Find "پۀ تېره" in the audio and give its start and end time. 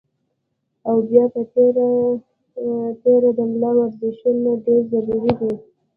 1.33-1.89